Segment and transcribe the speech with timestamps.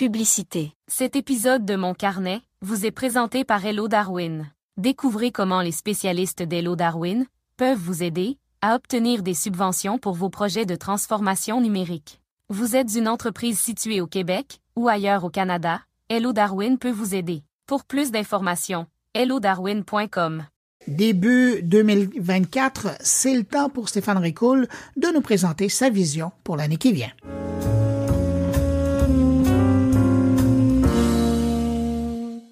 [0.00, 0.72] Publicité.
[0.88, 4.50] Cet épisode de Mon Carnet vous est présenté par Hello Darwin.
[4.78, 7.26] Découvrez comment les spécialistes d'Hello Darwin
[7.58, 12.22] peuvent vous aider à obtenir des subventions pour vos projets de transformation numérique.
[12.48, 17.14] Vous êtes une entreprise située au Québec ou ailleurs au Canada, Hello Darwin peut vous
[17.14, 17.42] aider.
[17.66, 20.46] Pour plus d'informations, hellodarwin.com.
[20.88, 26.78] Début 2024, c'est le temps pour Stéphane Ricoul de nous présenter sa vision pour l'année
[26.78, 27.12] qui vient.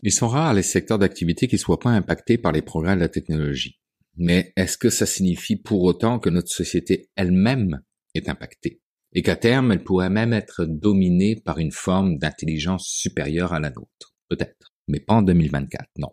[0.02, 3.00] Ils sont rares les secteurs d'activité qui ne soient pas impactés par les progrès de
[3.00, 3.80] la technologie.
[4.16, 7.80] Mais est-ce que ça signifie pour autant que notre société elle-même
[8.14, 8.80] est impactée
[9.12, 13.70] et qu'à terme elle pourrait même être dominée par une forme d'intelligence supérieure à la
[13.70, 14.14] nôtre?
[14.28, 16.10] Peut-être, mais pas en 2024, non.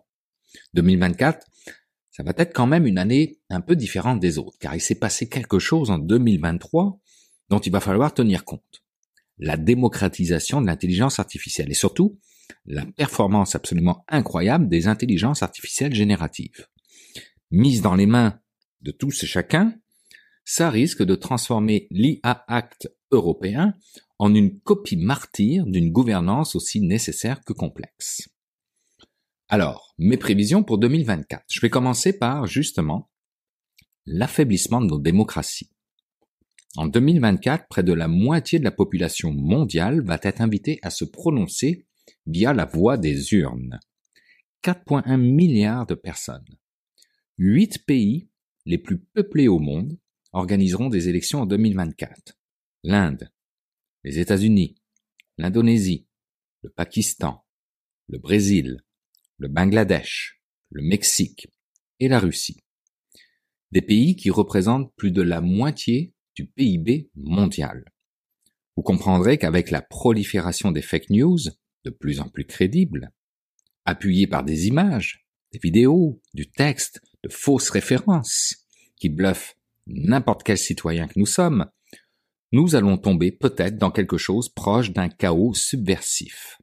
[0.74, 1.46] 2024,
[2.10, 4.94] ça va être quand même une année un peu différente des autres, car il s'est
[4.94, 6.98] passé quelque chose en 2023
[7.50, 8.82] dont il va falloir tenir compte.
[9.38, 12.18] La démocratisation de l'intelligence artificielle et surtout
[12.64, 16.66] la performance absolument incroyable des intelligences artificielles génératives.
[17.50, 18.40] Mise dans les mains
[18.82, 19.74] de tous et chacun,
[20.44, 23.74] ça risque de transformer l'IA Act européen
[24.18, 28.28] en une copie martyre d'une gouvernance aussi nécessaire que complexe.
[29.48, 31.44] Alors, mes prévisions pour 2024.
[31.48, 33.10] Je vais commencer par, justement,
[34.06, 35.70] l'affaiblissement de nos démocraties.
[36.76, 41.04] En 2024, près de la moitié de la population mondiale va être invitée à se
[41.04, 41.86] prononcer
[42.26, 43.80] via la voie des urnes.
[44.62, 46.46] 4,1 milliards de personnes.
[47.38, 48.28] Huit pays
[48.64, 49.98] les plus peuplés au monde
[50.32, 52.36] organiseront des élections en 2024.
[52.82, 53.30] L'Inde,
[54.04, 54.76] les États-Unis,
[55.38, 56.06] l'Indonésie,
[56.62, 57.44] le Pakistan,
[58.08, 58.82] le Brésil,
[59.38, 61.48] le Bangladesh, le Mexique
[62.00, 62.62] et la Russie.
[63.72, 67.84] Des pays qui représentent plus de la moitié du PIB mondial.
[68.76, 71.38] Vous comprendrez qu'avec la prolifération des fake news,
[71.86, 73.12] de plus en plus crédibles,
[73.84, 78.66] appuyés par des images, des vidéos, du texte, de fausses références,
[78.96, 79.56] qui bluffent
[79.86, 81.66] n'importe quel citoyen que nous sommes,
[82.52, 86.60] nous allons tomber peut-être dans quelque chose proche d'un chaos subversif.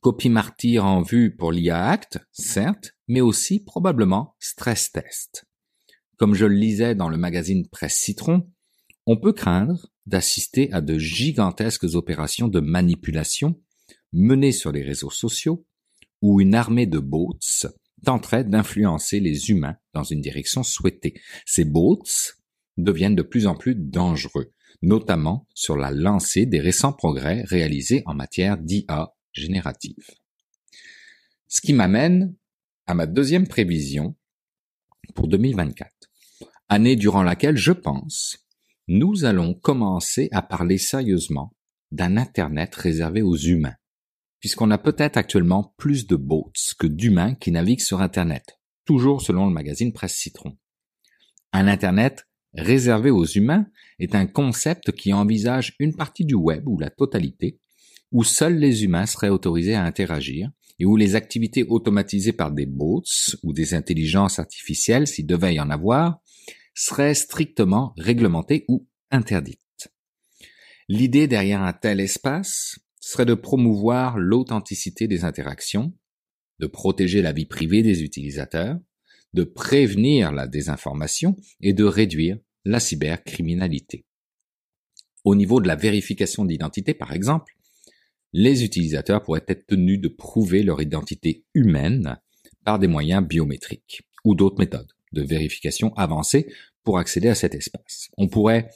[0.00, 5.46] Copie martyre en vue pour l'IA Act, certes, mais aussi probablement stress test.
[6.16, 8.50] Comme je le lisais dans le magazine Presse Citron,
[9.06, 13.60] on peut craindre d'assister à de gigantesques opérations de manipulation
[14.12, 15.66] menée sur les réseaux sociaux
[16.22, 17.38] où une armée de bots
[18.04, 21.14] tenterait d'influencer les humains dans une direction souhaitée.
[21.46, 22.02] Ces bots
[22.76, 24.52] deviennent de plus en plus dangereux,
[24.82, 30.10] notamment sur la lancée des récents progrès réalisés en matière d'IA générative.
[31.48, 32.34] Ce qui m'amène
[32.86, 34.16] à ma deuxième prévision
[35.14, 35.90] pour 2024,
[36.68, 38.38] année durant laquelle je pense
[38.86, 41.54] nous allons commencer à parler sérieusement
[41.90, 43.74] d'un Internet réservé aux humains
[44.40, 49.46] puisqu'on a peut-être actuellement plus de bots que d'humains qui naviguent sur Internet, toujours selon
[49.46, 50.56] le magazine Presse Citron.
[51.52, 53.66] Un Internet réservé aux humains
[53.98, 57.58] est un concept qui envisage une partie du web ou la totalité,
[58.12, 62.66] où seuls les humains seraient autorisés à interagir et où les activités automatisées par des
[62.66, 63.02] bots
[63.42, 66.20] ou des intelligences artificielles, s'il devait y en avoir,
[66.74, 69.58] seraient strictement réglementées ou interdites.
[70.88, 75.94] L'idée derrière un tel espace serait de promouvoir l'authenticité des interactions,
[76.58, 78.78] de protéger la vie privée des utilisateurs,
[79.32, 82.36] de prévenir la désinformation et de réduire
[82.66, 84.04] la cybercriminalité.
[85.24, 87.54] Au niveau de la vérification d'identité, par exemple,
[88.34, 92.18] les utilisateurs pourraient être tenus de prouver leur identité humaine
[92.64, 96.52] par des moyens biométriques ou d'autres méthodes de vérification avancées
[96.84, 98.10] pour accéder à cet espace.
[98.18, 98.68] On pourrait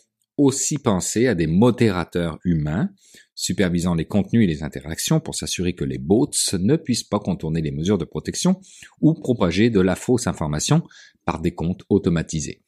[0.44, 2.90] aussi penser à des modérateurs humains
[3.34, 7.60] supervisant les contenus et les interactions pour s'assurer que les bots ne puissent pas contourner
[7.60, 8.60] les mesures de protection
[9.00, 10.82] ou propager de la fausse information
[11.24, 12.62] par des comptes automatisés.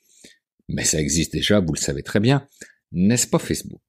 [0.68, 2.48] Mais ça existe déjà, vous le savez très bien,
[2.92, 3.80] n'est-ce pas Facebook?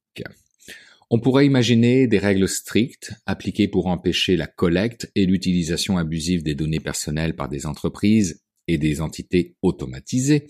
[1.09, 6.55] On pourrait imaginer des règles strictes appliquées pour empêcher la collecte et l'utilisation abusive des
[6.55, 10.47] données personnelles par des entreprises et des entités automatisées,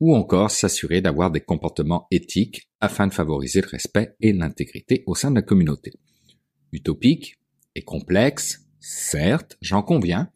[0.00, 5.14] ou encore s'assurer d'avoir des comportements éthiques afin de favoriser le respect et l'intégrité au
[5.14, 5.92] sein de la communauté.
[6.72, 7.38] Utopique
[7.74, 10.30] et complexe, certes, j'en conviens,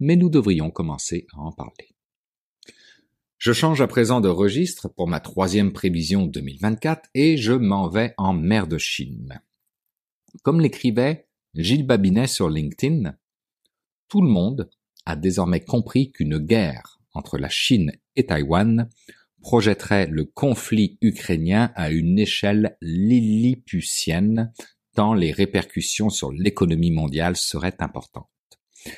[0.00, 1.94] mais nous devrions commencer à en parler.
[3.38, 8.12] Je change à présent de registre pour ma troisième prévision 2024 et je m'en vais
[8.16, 9.40] en mer de Chine.
[10.42, 13.16] Comme l'écrivait Gilles Babinet sur LinkedIn,
[14.08, 14.68] tout le monde
[15.06, 18.90] a désormais compris qu'une guerre entre la Chine et Taïwan
[19.40, 24.52] projetterait le conflit ukrainien à une échelle lilliputienne,
[24.94, 28.28] tant les répercussions sur l'économie mondiale seraient importantes.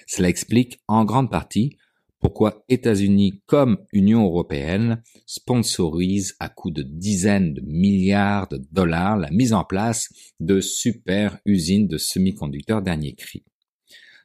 [0.06, 1.76] Cela explique en grande partie
[2.18, 9.30] pourquoi États-Unis comme Union européenne sponsorisent à coût de dizaines de milliards de dollars la
[9.30, 10.08] mise en place
[10.38, 13.44] de super usines de semi-conducteurs dernier cri.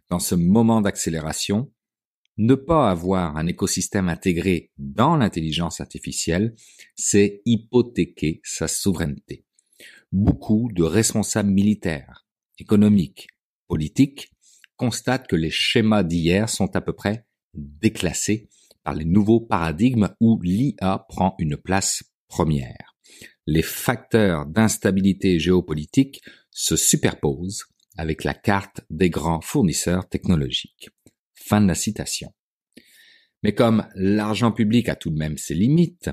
[0.10, 1.72] Dans ce moment d'accélération,
[2.38, 6.56] ne pas avoir un écosystème intégré dans l'intelligence artificielle,
[6.96, 9.46] c'est hypothéquer sa souveraineté.
[10.12, 12.26] Beaucoup de responsables militaires,
[12.60, 13.28] économiques,
[13.68, 14.32] politiques
[14.78, 18.50] constatent que les schémas d'hier sont à peu près déclassés
[18.84, 22.96] par les nouveaux paradigmes où l'IA prend une place première.
[23.48, 26.22] Les facteurs d'instabilité géopolitique
[26.52, 27.66] se superposent
[27.98, 30.90] avec la carte des grands fournisseurs technologiques.
[31.48, 32.34] Fin de la citation.
[33.44, 36.10] Mais comme l'argent public a tout de même ses limites,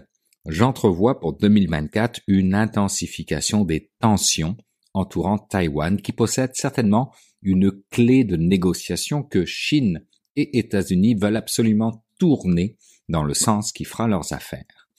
[0.46, 4.58] j'entrevois pour 2024 une intensification des tensions
[4.92, 10.04] entourant Taïwan qui possède certainement une clé de négociation que Chine
[10.36, 12.76] et États-Unis veulent absolument tourner
[13.08, 14.90] dans le sens qui fera leurs affaires.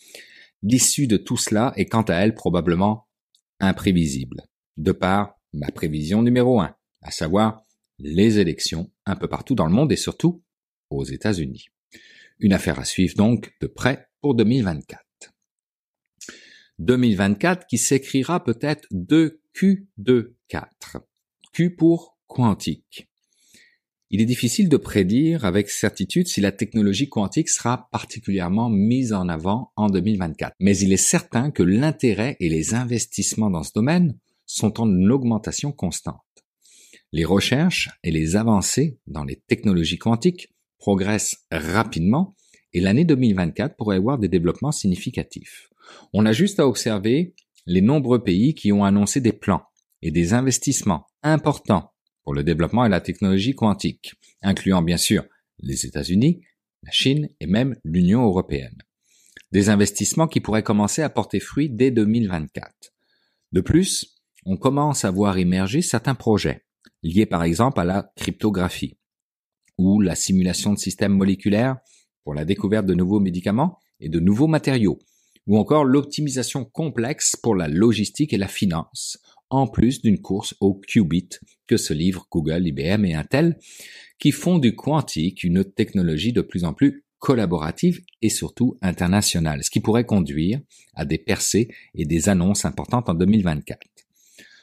[0.63, 3.07] L'issue de tout cela est quant à elle probablement
[3.59, 4.47] imprévisible,
[4.77, 7.63] de par ma prévision numéro un, à savoir
[8.03, 10.43] les élections un peu partout dans le monde et surtout
[10.89, 11.67] aux États-Unis.
[12.39, 15.01] Une affaire à suivre donc de près pour 2024.
[16.79, 21.01] 2024 qui s'écrira peut-être de Q24.
[21.53, 23.07] Q pour quantique.
[24.09, 29.29] Il est difficile de prédire avec certitude si la technologie quantique sera particulièrement mise en
[29.29, 30.53] avant en 2024.
[30.59, 34.15] Mais il est certain que l'intérêt et les investissements dans ce domaine
[34.45, 36.42] sont en augmentation constante.
[37.13, 42.35] Les recherches et les avancées dans les technologies quantiques progressent rapidement
[42.73, 45.69] et l'année 2024 pourrait avoir des développements significatifs.
[46.11, 47.35] On a juste à observer
[47.67, 49.61] les nombreux pays qui ont annoncé des plans
[50.01, 51.93] et des investissements importants
[52.23, 55.23] pour le développement et la technologie quantique, incluant bien sûr
[55.59, 56.41] les États-Unis,
[56.81, 58.81] la Chine et même l'Union européenne.
[59.51, 62.73] Des investissements qui pourraient commencer à porter fruit dès 2024.
[63.51, 66.62] De plus, on commence à voir émerger certains projets,
[67.03, 68.97] liés par exemple à la cryptographie,
[69.77, 71.77] ou la simulation de systèmes moléculaires
[72.23, 74.99] pour la découverte de nouveaux médicaments et de nouveaux matériaux,
[75.45, 79.17] ou encore l'optimisation complexe pour la logistique et la finance,
[79.49, 81.29] en plus d'une course au qubit
[81.67, 83.59] que se livrent Google, IBM et Intel,
[84.19, 89.69] qui font du quantique une technologie de plus en plus collaborative et surtout internationale, ce
[89.69, 90.59] qui pourrait conduire
[90.93, 93.79] à des percées et des annonces importantes en 2024.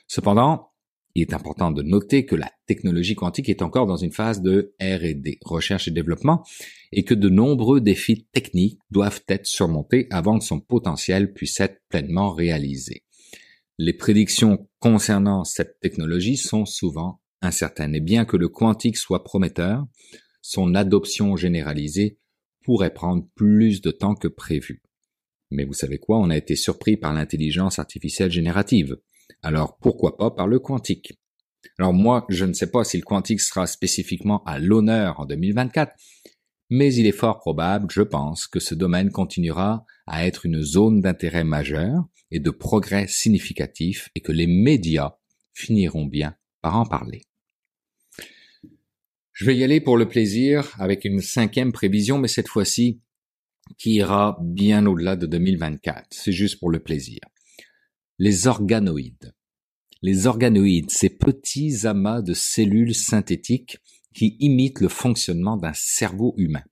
[0.06, 0.69] Cependant,
[1.14, 4.74] il est important de noter que la technologie quantique est encore dans une phase de
[4.80, 6.44] R&D, recherche et développement,
[6.92, 11.80] et que de nombreux défis techniques doivent être surmontés avant que son potentiel puisse être
[11.88, 13.02] pleinement réalisé
[13.80, 17.94] les prédictions concernant cette technologie sont souvent incertaines.
[17.94, 19.86] Et bien que le quantique soit prometteur,
[20.42, 22.18] son adoption généralisée
[22.62, 24.82] pourrait prendre plus de temps que prévu.
[25.50, 28.98] Mais vous savez quoi, on a été surpris par l'intelligence artificielle générative.
[29.42, 31.18] Alors pourquoi pas par le quantique?
[31.78, 35.94] Alors moi, je ne sais pas si le quantique sera spécifiquement à l'honneur en 2024,
[36.70, 41.00] mais il est fort probable, je pense, que ce domaine continuera à être une zone
[41.00, 45.16] d'intérêt majeur et de progrès significatif et que les médias
[45.52, 47.22] finiront bien par en parler.
[49.32, 53.00] Je vais y aller pour le plaisir avec une cinquième prévision, mais cette fois-ci
[53.78, 56.08] qui ira bien au-delà de 2024.
[56.10, 57.20] C'est juste pour le plaisir.
[58.22, 59.32] Les organoïdes.
[60.02, 63.78] Les organoïdes, ces petits amas de cellules synthétiques
[64.14, 66.62] qui imite le fonctionnement d'un cerveau humain.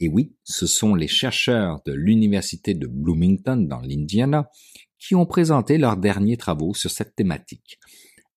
[0.00, 4.48] Et oui, ce sont les chercheurs de l'université de Bloomington dans l'Indiana
[4.98, 7.78] qui ont présenté leurs derniers travaux sur cette thématique.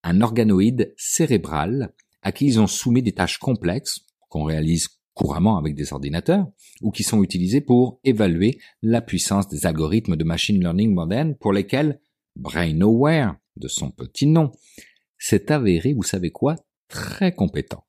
[0.03, 5.73] Un organoïde cérébral à qui ils ont soumis des tâches complexes qu'on réalise couramment avec
[5.73, 6.47] des ordinateurs
[6.81, 11.53] ou qui sont utilisés pour évaluer la puissance des algorithmes de machine learning modernes pour
[11.53, 12.01] lesquels
[12.39, 14.51] BrainAware, de son petit nom,
[15.17, 16.55] s'est avéré, vous savez quoi,
[16.87, 17.85] très compétent.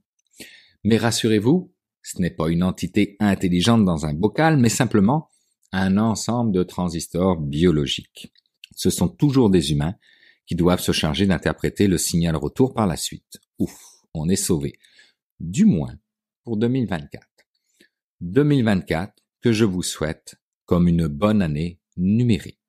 [0.84, 5.28] Mais rassurez-vous, ce n'est pas une entité intelligente dans un bocal, mais simplement
[5.72, 8.32] un ensemble de transistors biologiques.
[8.74, 9.94] Ce sont toujours des humains
[10.46, 13.40] qui doivent se charger d'interpréter le signal retour par la suite.
[13.58, 13.78] Ouf,
[14.14, 14.78] on est sauvé.
[15.38, 15.94] Du moins
[16.42, 17.24] pour 2024.
[18.20, 22.59] 2024 que je vous souhaite comme une bonne année numérique.